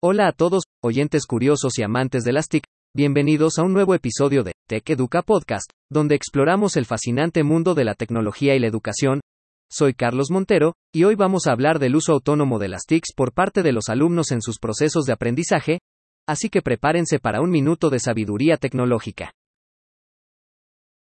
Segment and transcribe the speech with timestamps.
[0.00, 2.62] Hola a todos, oyentes curiosos y amantes de las TIC,
[2.94, 7.84] bienvenidos a un nuevo episodio de Tech Educa Podcast, donde exploramos el fascinante mundo de
[7.84, 9.20] la tecnología y la educación.
[9.68, 13.32] Soy Carlos Montero, y hoy vamos a hablar del uso autónomo de las TICs por
[13.32, 15.80] parte de los alumnos en sus procesos de aprendizaje,
[16.28, 19.32] así que prepárense para un minuto de sabiduría tecnológica.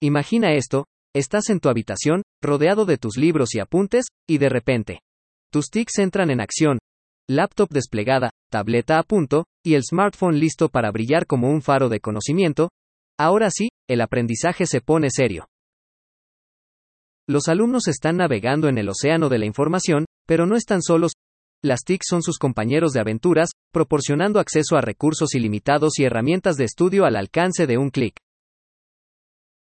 [0.01, 5.01] Imagina esto, estás en tu habitación, rodeado de tus libros y apuntes, y de repente,
[5.51, 6.79] tus TICs entran en acción,
[7.29, 12.00] laptop desplegada, tableta a punto, y el smartphone listo para brillar como un faro de
[12.00, 12.69] conocimiento,
[13.19, 15.47] ahora sí, el aprendizaje se pone serio.
[17.28, 21.11] Los alumnos están navegando en el océano de la información, pero no están solos.
[21.61, 26.64] Las TIC son sus compañeros de aventuras, proporcionando acceso a recursos ilimitados y herramientas de
[26.64, 28.16] estudio al alcance de un clic.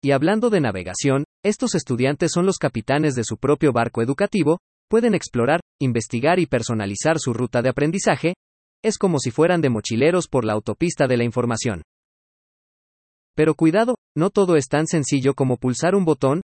[0.03, 4.58] Y hablando de navegación, estos estudiantes son los capitanes de su propio barco educativo,
[4.89, 8.34] pueden explorar, investigar y personalizar su ruta de aprendizaje,
[8.84, 11.84] es como si fueran de mochileros por la autopista de la información.
[13.36, 16.42] Pero cuidado, no todo es tan sencillo como pulsar un botón,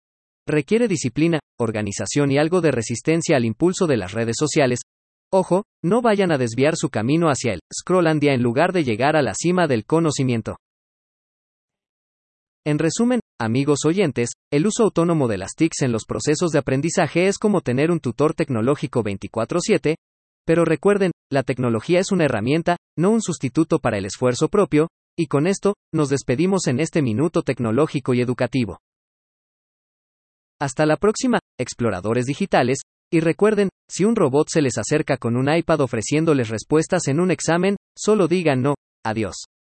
[0.47, 4.79] requiere disciplina, organización y algo de resistencia al impulso de las redes sociales.
[5.31, 9.21] Ojo, no vayan a desviar su camino hacia el Scrollandia en lugar de llegar a
[9.21, 10.55] la cima del conocimiento.
[12.65, 17.27] En resumen, amigos oyentes, el uso autónomo de las TICs en los procesos de aprendizaje
[17.27, 19.95] es como tener un tutor tecnológico 24/7,
[20.45, 25.27] pero recuerden, la tecnología es una herramienta, no un sustituto para el esfuerzo propio, y
[25.27, 28.79] con esto, nos despedimos en este minuto tecnológico y educativo.
[30.59, 32.79] Hasta la próxima, exploradores digitales,
[33.11, 37.31] y recuerden, si un robot se les acerca con un iPad ofreciéndoles respuestas en un
[37.31, 39.45] examen, solo digan no, adiós.